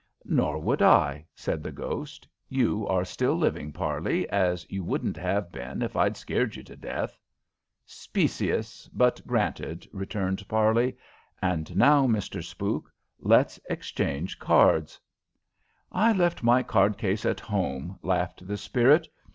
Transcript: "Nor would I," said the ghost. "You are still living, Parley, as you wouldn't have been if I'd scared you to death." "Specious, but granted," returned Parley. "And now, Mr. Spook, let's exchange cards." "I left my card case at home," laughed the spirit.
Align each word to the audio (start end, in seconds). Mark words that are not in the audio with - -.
"Nor 0.25 0.57
would 0.57 0.81
I," 0.81 1.27
said 1.35 1.61
the 1.61 1.71
ghost. 1.71 2.27
"You 2.49 2.87
are 2.87 3.05
still 3.05 3.35
living, 3.35 3.71
Parley, 3.71 4.27
as 4.31 4.65
you 4.67 4.83
wouldn't 4.83 5.15
have 5.15 5.51
been 5.51 5.83
if 5.83 5.95
I'd 5.95 6.17
scared 6.17 6.55
you 6.55 6.63
to 6.63 6.75
death." 6.75 7.19
"Specious, 7.85 8.89
but 8.93 9.21
granted," 9.27 9.87
returned 9.93 10.47
Parley. 10.47 10.97
"And 11.39 11.77
now, 11.77 12.07
Mr. 12.07 12.43
Spook, 12.43 12.91
let's 13.19 13.59
exchange 13.69 14.39
cards." 14.39 14.99
"I 15.91 16.13
left 16.13 16.41
my 16.41 16.63
card 16.63 16.97
case 16.97 17.23
at 17.23 17.39
home," 17.39 17.99
laughed 18.01 18.47
the 18.47 18.57
spirit. 18.57 19.07